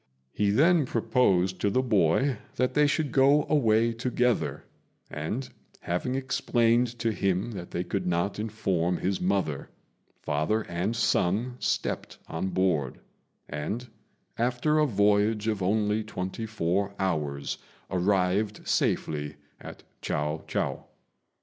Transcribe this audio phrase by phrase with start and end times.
[0.33, 4.63] He then proposed to the boy that they should go away together;
[5.11, 5.47] and,
[5.81, 9.69] having explained to him that they could not inform his mother,
[10.19, 12.99] father and son stepped on board,
[13.47, 13.89] and,
[14.39, 17.59] after a voyage of only twenty four hours,
[17.91, 20.79] arrived safely at Chiao chou.